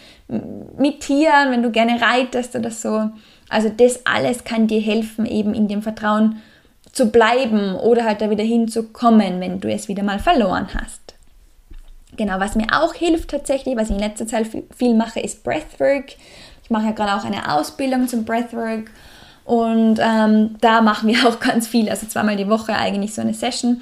[0.77, 3.09] mit Tieren, wenn du gerne reitest oder so.
[3.49, 6.39] Also das alles kann dir helfen, eben in dem Vertrauen
[6.91, 11.15] zu bleiben oder halt da wieder hinzukommen, wenn du es wieder mal verloren hast.
[12.15, 14.45] Genau, was mir auch hilft tatsächlich, was ich in letzter Zeit
[14.77, 16.13] viel mache, ist Breathwork.
[16.63, 18.91] Ich mache ja gerade auch eine Ausbildung zum Breathwork
[19.45, 23.33] und ähm, da machen wir auch ganz viel, also zweimal die Woche eigentlich so eine
[23.33, 23.81] Session.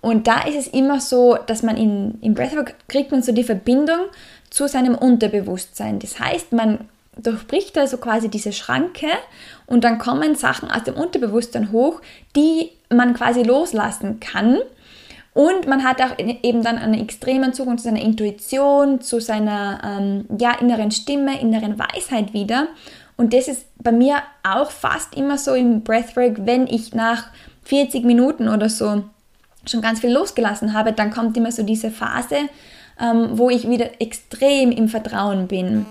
[0.00, 3.42] Und da ist es immer so, dass man in, im Breathwork kriegt man so die
[3.42, 4.00] Verbindung
[4.50, 5.98] zu seinem Unterbewusstsein.
[5.98, 6.80] Das heißt, man
[7.16, 9.06] durchbricht also quasi diese Schranke
[9.66, 12.00] und dann kommen Sachen aus dem Unterbewusstsein hoch,
[12.36, 14.58] die man quasi loslassen kann.
[15.32, 20.26] Und man hat auch eben dann einen extremen Zugang zu seiner Intuition, zu seiner ähm,
[20.38, 22.68] ja, inneren Stimme, inneren Weisheit wieder.
[23.16, 27.28] Und das ist bei mir auch fast immer so im Breathwork, wenn ich nach
[27.64, 29.04] 40 Minuten oder so
[29.66, 32.36] schon ganz viel losgelassen habe, dann kommt immer so diese Phase,
[33.00, 35.86] ähm, wo ich wieder extrem im Vertrauen bin.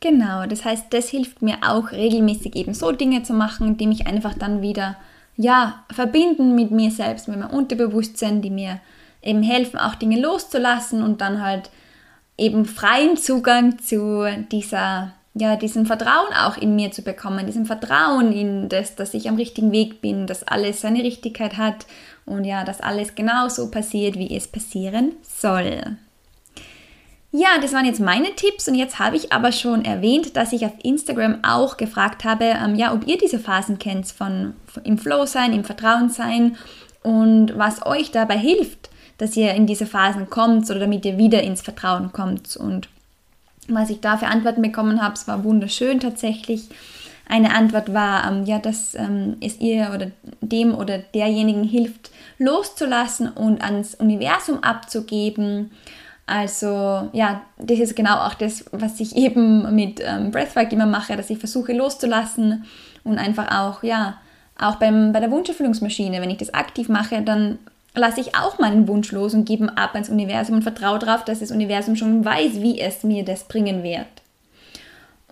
[0.00, 4.06] Genau, das heißt, das hilft mir auch regelmäßig eben so Dinge zu machen, die mich
[4.06, 4.96] einfach dann wieder
[5.36, 8.80] ja, verbinden mit mir selbst, mit meinem Unterbewusstsein, die mir
[9.22, 11.70] eben helfen, auch Dinge loszulassen und dann halt
[12.36, 18.32] eben freien Zugang zu dieser ja, diesen Vertrauen auch in mir zu bekommen, diesen Vertrauen
[18.32, 21.86] in das, dass ich am richtigen Weg bin, dass alles seine Richtigkeit hat
[22.24, 25.96] und ja, dass alles genau so passiert, wie es passieren soll.
[27.32, 30.64] Ja, das waren jetzt meine Tipps und jetzt habe ich aber schon erwähnt, dass ich
[30.64, 34.98] auf Instagram auch gefragt habe, ähm, ja, ob ihr diese Phasen kennt von, von im
[34.98, 36.56] Flow sein, im Vertrauen sein
[37.02, 41.42] und was euch dabei hilft, dass ihr in diese Phasen kommt oder damit ihr wieder
[41.42, 42.56] ins Vertrauen kommt.
[42.56, 42.88] Und
[43.68, 46.68] was ich da für Antworten bekommen habe, es war wunderschön tatsächlich.
[47.26, 53.28] Eine Antwort war, ähm, ja, dass ähm, es ihr oder dem oder derjenigen hilft, loszulassen
[53.28, 55.70] und ans Universum abzugeben
[56.26, 61.16] also ja, das ist genau auch das, was ich eben mit ähm, Breathwork immer mache,
[61.16, 62.64] dass ich versuche loszulassen
[63.02, 64.18] und einfach auch, ja,
[64.58, 67.58] auch beim, bei der Wunscherfüllungsmaschine, wenn ich das aktiv mache, dann
[67.94, 71.40] lasse ich auch meinen Wunsch los und gebe ab ans Universum und vertraue darauf, dass
[71.40, 74.06] das Universum schon weiß, wie es mir das bringen wird.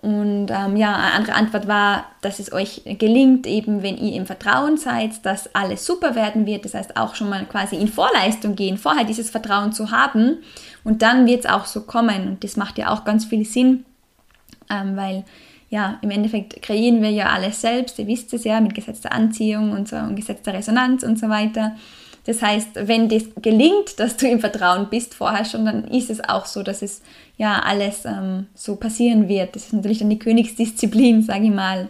[0.03, 4.25] Und ähm, ja, eine andere Antwort war, dass es euch gelingt, eben wenn ihr im
[4.25, 6.65] Vertrauen seid, dass alles super werden wird.
[6.65, 10.39] Das heißt auch schon mal quasi in Vorleistung gehen, vorher dieses Vertrauen zu haben.
[10.83, 12.27] Und dann wird es auch so kommen.
[12.27, 13.85] Und das macht ja auch ganz viel Sinn,
[14.69, 15.23] ähm, weil
[15.69, 17.97] ja, im Endeffekt kreieren wir ja alles selbst.
[17.97, 21.29] Ihr wisst es ja mit Gesetz der Anziehung und so und Gesetz Resonanz und so
[21.29, 21.77] weiter.
[22.25, 26.23] Das heißt, wenn das gelingt, dass du im Vertrauen bist vorher schon, dann ist es
[26.23, 27.01] auch so, dass es
[27.37, 29.55] ja alles ähm, so passieren wird.
[29.55, 31.89] Das ist natürlich dann die Königsdisziplin, sage ich mal.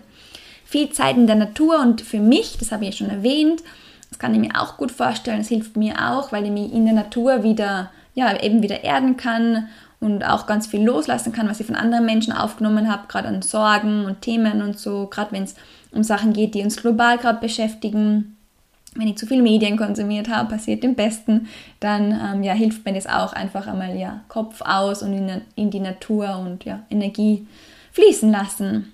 [0.65, 3.61] Viel Zeit in der Natur und für mich, das habe ich ja schon erwähnt,
[4.09, 6.85] das kann ich mir auch gut vorstellen, das hilft mir auch, weil ich mich in
[6.85, 9.67] der Natur wieder, ja, eben wieder erden kann
[9.99, 13.43] und auch ganz viel loslassen kann, was ich von anderen Menschen aufgenommen habe, gerade an
[13.43, 15.55] Sorgen und Themen und so, gerade wenn es
[15.91, 18.32] um Sachen geht, die uns global gerade beschäftigen
[18.95, 21.47] wenn ich zu viel Medien konsumiert habe, passiert dem Besten,
[21.79, 25.71] dann ähm, ja, hilft mir das auch einfach einmal ja, Kopf aus und in, in
[25.71, 27.47] die Natur und ja, Energie
[27.91, 28.93] fließen lassen.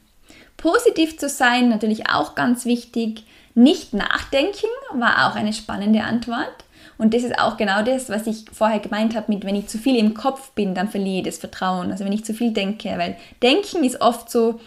[0.58, 3.24] Positiv zu sein, natürlich auch ganz wichtig.
[3.56, 6.66] Nicht nachdenken war auch eine spannende Antwort.
[6.98, 9.78] Und das ist auch genau das, was ich vorher gemeint habe mit, wenn ich zu
[9.78, 11.92] viel im Kopf bin, dann verliere ich das Vertrauen.
[11.92, 14.60] Also wenn ich zu viel denke, weil Denken ist oft so,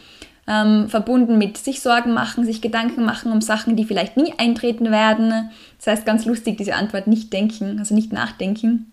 [0.46, 4.90] ähm, verbunden mit sich Sorgen machen, sich Gedanken machen um Sachen, die vielleicht nie eintreten
[4.90, 5.50] werden.
[5.78, 8.86] Das heißt, ganz lustig, diese Antwort nicht denken, also nicht nachdenken.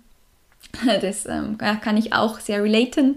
[1.02, 3.16] Das ähm, kann ich auch sehr relaten.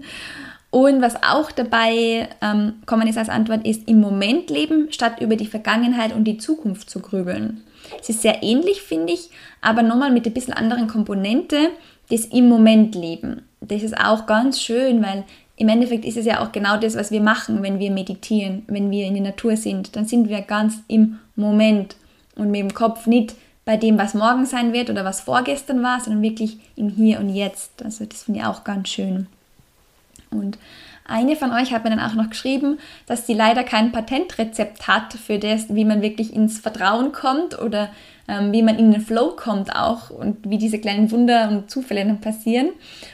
[0.71, 5.35] Und was auch dabei ähm, kommen ist als Antwort, ist im Moment leben, statt über
[5.35, 7.61] die Vergangenheit und die Zukunft zu grübeln.
[8.01, 9.29] Es ist sehr ähnlich, finde ich,
[9.61, 11.69] aber nochmal mit ein bisschen anderen Komponente,
[12.09, 13.43] das im Moment leben.
[13.61, 17.11] Das ist auch ganz schön, weil im Endeffekt ist es ja auch genau das, was
[17.11, 19.95] wir machen, wenn wir meditieren, wenn wir in der Natur sind.
[19.95, 21.95] Dann sind wir ganz im Moment
[22.35, 23.35] und mit dem Kopf nicht
[23.65, 27.29] bei dem, was morgen sein wird oder was vorgestern war, sondern wirklich im Hier und
[27.29, 27.83] Jetzt.
[27.83, 29.27] Also das finde ich auch ganz schön.
[30.31, 30.57] Und
[31.05, 35.13] eine von euch hat mir dann auch noch geschrieben, dass sie leider kein Patentrezept hat
[35.13, 37.89] für das, wie man wirklich ins Vertrauen kommt oder
[38.27, 42.21] wie man in den Flow kommt auch und wie diese kleinen Wunder und Zufälle dann
[42.21, 42.69] passieren.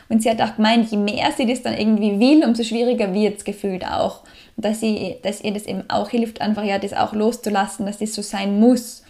[0.08, 3.38] Und sie hat auch gemeint, je mehr sie das dann irgendwie will, umso schwieriger wird
[3.38, 4.22] es gefühlt auch.
[4.56, 8.14] Dass, sie, dass ihr das eben auch hilft, einfach ja das auch loszulassen, dass das
[8.14, 9.04] so sein muss.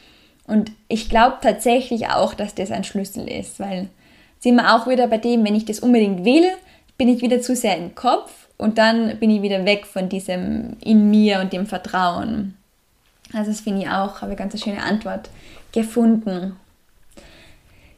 [0.46, 3.90] Und ich glaube tatsächlich auch, dass das ein Schlüssel ist, weil
[4.40, 6.46] sind wir auch wieder bei dem, wenn ich das unbedingt will,
[6.98, 10.78] bin ich wieder zu sehr im Kopf und dann bin ich wieder weg von diesem
[10.82, 12.56] in mir und dem Vertrauen.
[13.34, 15.30] Also das finde ich auch, habe ich ganz eine schöne Antwort
[15.72, 16.56] gefunden.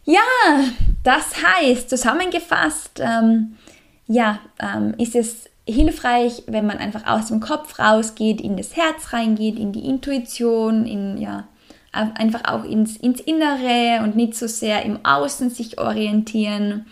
[0.04, 0.20] Ja,
[1.04, 3.58] das heißt, zusammengefasst, ähm,
[4.08, 9.14] ja, ähm, ist es hilfreich, wenn man einfach aus dem Kopf rausgeht, in das Herz
[9.14, 11.48] reingeht, in die Intuition, in, ja,
[11.92, 16.86] einfach auch ins, ins Innere und nicht so sehr im Außen sich orientieren.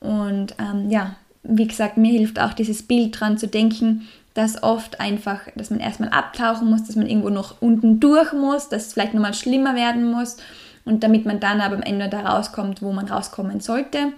[0.00, 4.08] Und ähm, ja, wie gesagt, mir hilft auch dieses Bild dran zu denken,
[4.40, 8.70] dass oft einfach, dass man erstmal abtauchen muss, dass man irgendwo noch unten durch muss,
[8.70, 10.38] dass es vielleicht nochmal schlimmer werden muss
[10.86, 14.12] und damit man dann aber am Ende da rauskommt, wo man rauskommen sollte.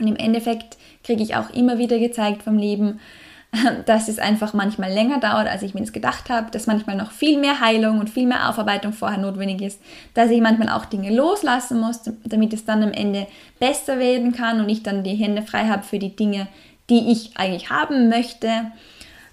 [0.00, 2.98] Und im Endeffekt kriege ich auch immer wieder gezeigt vom Leben,
[3.86, 7.10] dass es einfach manchmal länger dauert, als ich mir das gedacht habe, dass manchmal noch
[7.10, 9.82] viel mehr Heilung und viel mehr Aufarbeitung vorher notwendig ist,
[10.14, 13.26] dass ich manchmal auch Dinge loslassen muss, damit es dann am Ende
[13.60, 16.48] besser werden kann und ich dann die Hände frei habe für die Dinge,
[16.88, 18.48] die ich eigentlich haben möchte.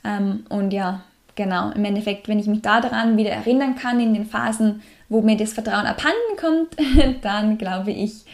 [0.03, 1.01] Ähm, und ja,
[1.35, 5.37] genau, im Endeffekt, wenn ich mich daran wieder erinnern kann in den Phasen, wo mir
[5.37, 6.75] das Vertrauen abhanden kommt,
[7.23, 8.25] dann glaube ich,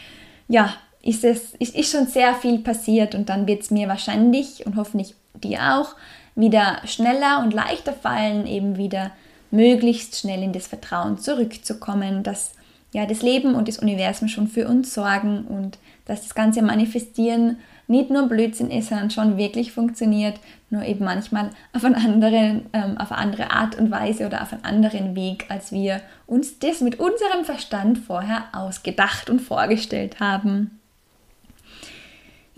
[0.48, 4.66] ja, ist es ist, ist schon sehr viel passiert und dann wird es mir wahrscheinlich
[4.66, 5.94] und hoffentlich dir auch
[6.34, 9.12] wieder schneller und leichter fallen, eben wieder
[9.50, 12.52] möglichst schnell in das Vertrauen zurückzukommen, dass
[12.92, 17.58] ja das Leben und das Universum schon für uns sorgen und dass das ganze Manifestieren
[17.88, 22.98] nicht nur Blödsinn ist, sondern schon wirklich funktioniert, nur eben manchmal auf, einen anderen, ähm,
[22.98, 26.80] auf eine andere Art und Weise oder auf einen anderen Weg, als wir uns das
[26.80, 30.80] mit unserem Verstand vorher ausgedacht und vorgestellt haben.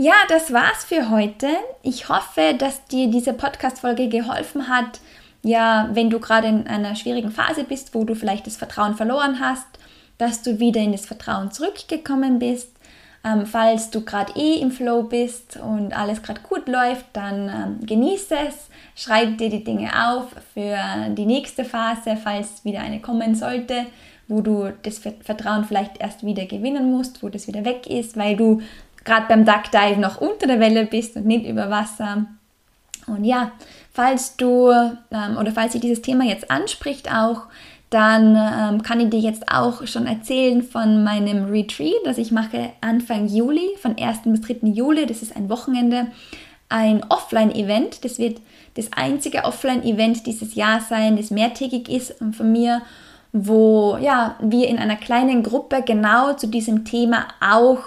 [0.01, 1.49] Ja, das war's für heute.
[1.83, 5.01] Ich hoffe, dass dir diese Podcast-Folge geholfen hat.
[5.43, 9.41] Ja, wenn du gerade in einer schwierigen Phase bist, wo du vielleicht das Vertrauen verloren
[9.41, 9.67] hast,
[10.17, 12.71] dass du wieder in das Vertrauen zurückgekommen bist.
[13.29, 17.87] Ähm, falls du gerade eh im Flow bist und alles gerade gut läuft, dann ähm,
[17.87, 20.77] genieße es, schreib dir die Dinge auf für
[21.15, 23.87] die nächste Phase, falls wieder eine kommen sollte,
[24.29, 28.37] wo du das Vertrauen vielleicht erst wieder gewinnen musst, wo das wieder weg ist, weil
[28.37, 28.61] du
[29.05, 32.27] gerade beim Duck Dive noch unter der Welle bist und nicht über Wasser.
[33.07, 33.53] Und ja,
[33.93, 37.47] falls du ähm, oder falls sich dieses Thema jetzt anspricht auch,
[37.91, 42.71] dann ähm, kann ich dir jetzt auch schon erzählen von meinem Retreat, das ich mache
[42.81, 44.21] Anfang Juli, von 1.
[44.27, 44.69] bis 3.
[44.69, 45.07] Juli.
[45.07, 46.09] Das ist ein Wochenende,
[46.69, 48.05] ein Offline-Event.
[48.05, 48.41] Das wird
[48.75, 52.83] das einzige Offline-Event dieses Jahr sein, das mehrtägig ist von mir,
[53.33, 57.79] wo ja, wir in einer kleinen Gruppe genau zu diesem Thema auch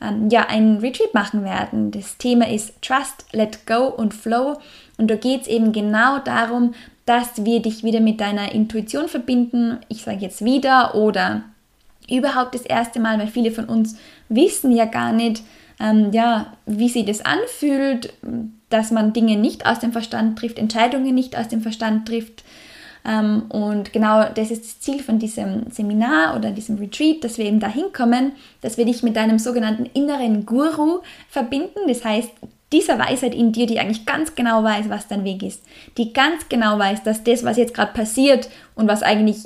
[0.00, 1.90] ähm, ja, einen Retreat machen werden.
[1.90, 4.58] Das Thema ist Trust, Let Go und Flow.
[4.96, 6.74] Und da geht es eben genau darum,
[7.10, 9.78] dass wir dich wieder mit deiner Intuition verbinden.
[9.88, 11.42] Ich sage jetzt wieder oder
[12.08, 13.96] überhaupt das erste Mal, weil viele von uns
[14.28, 15.42] wissen ja gar nicht,
[15.80, 18.12] ähm, ja, wie sich das anfühlt,
[18.68, 22.44] dass man Dinge nicht aus dem Verstand trifft, Entscheidungen nicht aus dem Verstand trifft,
[23.04, 27.46] ähm, und genau das ist das Ziel von diesem Seminar oder diesem Retreat, dass wir
[27.46, 31.80] eben dahin kommen, dass wir dich mit deinem sogenannten inneren Guru verbinden.
[31.88, 32.30] Das heißt,
[32.72, 35.62] dieser Weisheit in dir, die eigentlich ganz genau weiß, was dein Weg ist,
[35.96, 39.38] die ganz genau weiß, dass das, was jetzt gerade passiert und was eigentlich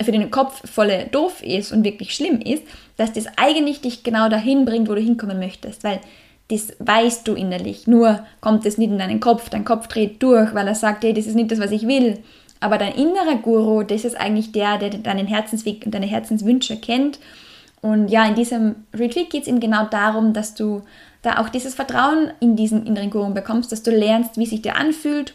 [0.00, 2.62] für den Kopf volle doof ist und wirklich schlimm ist,
[2.96, 6.00] dass das eigentlich dich genau dahin bringt, wo du hinkommen möchtest, weil
[6.48, 7.86] das weißt du innerlich.
[7.86, 11.12] Nur kommt es nicht in deinen Kopf, dein Kopf dreht durch, weil er sagt, hey,
[11.12, 12.18] das ist nicht das, was ich will.
[12.60, 17.18] Aber dein innerer Guru, das ist eigentlich der, der deinen Herzensweg und deine Herzenswünsche kennt.
[17.80, 20.82] Und ja, in diesem Retreat geht es eben genau darum, dass du
[21.22, 24.76] da auch dieses Vertrauen in diesen inneren Guru bekommst, dass du lernst, wie sich der
[24.76, 25.34] anfühlt.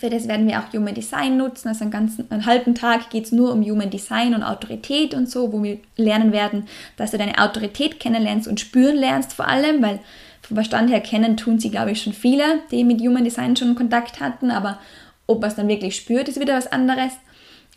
[0.00, 1.68] Für das werden wir auch Human Design nutzen.
[1.68, 5.30] Also einen ganzen einen halben Tag geht es nur um Human Design und Autorität und
[5.30, 9.82] so, wo wir lernen werden, dass du deine Autorität kennenlernst und spüren lernst vor allem,
[9.82, 10.00] weil
[10.40, 13.74] vom Verstand her kennen tun sie, glaube ich, schon viele, die mit Human Design schon
[13.74, 14.78] Kontakt hatten, aber
[15.26, 17.12] ob man es dann wirklich spürt, ist wieder was anderes.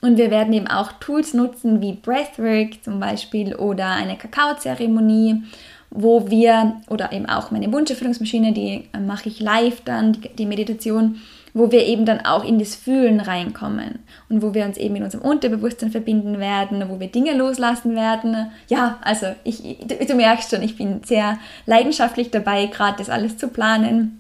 [0.02, 5.44] Und wir werden eben auch Tools nutzen wie Breathwork zum Beispiel oder eine Kakaozeremonie,
[5.96, 10.46] wo wir, oder eben auch meine Wunscherfüllungsmaschine, die äh, mache ich live dann, die, die
[10.46, 11.18] Meditation,
[11.54, 15.04] wo wir eben dann auch in das Fühlen reinkommen und wo wir uns eben in
[15.04, 18.52] unserem Unterbewusstsein verbinden werden, wo wir Dinge loslassen werden.
[18.68, 23.48] Ja, also ich, du merkst schon, ich bin sehr leidenschaftlich dabei, gerade das alles zu
[23.48, 24.20] planen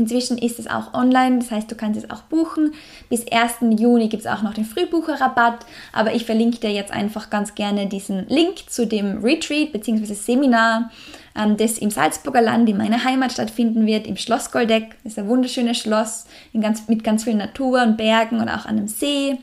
[0.00, 2.72] Inzwischen ist es auch online, das heißt, du kannst es auch buchen.
[3.10, 3.78] Bis 1.
[3.78, 7.86] Juni gibt es auch noch den Frühbucherrabatt, aber ich verlinke dir jetzt einfach ganz gerne
[7.86, 10.14] diesen Link zu dem Retreat bzw.
[10.14, 10.90] Seminar,
[11.36, 14.96] ähm, das im Salzburger Land, in meiner Heimat stattfinden wird, im Schloss Goldeck.
[15.04, 16.24] Das ist ein wunderschönes Schloss
[16.58, 19.36] ganz, mit ganz viel Natur und Bergen und auch an einem See.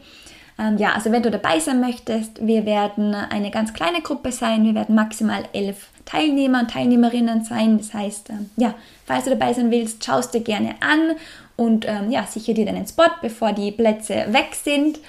[0.58, 4.63] Ähm, ja, also wenn du dabei sein möchtest, wir werden eine ganz kleine Gruppe sein,
[4.63, 7.78] wir werden maximal elf Teilnehmer und Teilnehmerinnen sein.
[7.78, 8.74] Das heißt, ähm, ja,
[9.06, 11.15] falls du dabei sein willst, schaust dir gerne an
[11.56, 15.00] und ähm, ja, sicher dir deinen Spot, bevor die Plätze weg sind.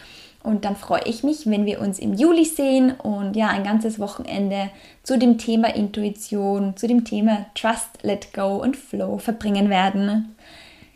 [0.43, 3.99] Und dann freue ich mich, wenn wir uns im Juli sehen und ja, ein ganzes
[3.99, 4.71] Wochenende
[5.03, 10.37] zu dem Thema Intuition, zu dem Thema Trust, Let Go und Flow verbringen werden.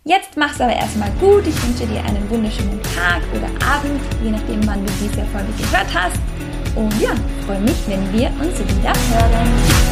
[0.04, 1.46] Jetzt mach's aber erstmal gut.
[1.46, 5.94] Ich wünsche dir einen wunderschönen Tag oder Abend, je nachdem, wann du diese Folge gehört
[5.94, 6.20] hast.
[6.74, 7.10] Und ja,
[7.46, 9.91] freue mich, wenn wir uns wieder hören.